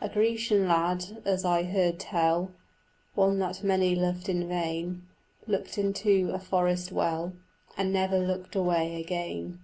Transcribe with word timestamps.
A 0.00 0.08
Grecian 0.08 0.68
lad, 0.68 1.20
as 1.24 1.44
I 1.44 1.64
hear 1.64 1.90
tell, 1.90 2.52
One 3.16 3.40
that 3.40 3.64
many 3.64 3.96
loved 3.96 4.28
in 4.28 4.46
vain, 4.48 5.08
Looked 5.48 5.76
into 5.76 6.30
a 6.32 6.38
forest 6.38 6.92
well 6.92 7.32
And 7.76 7.92
never 7.92 8.20
looked 8.20 8.54
away 8.54 9.00
again. 9.00 9.58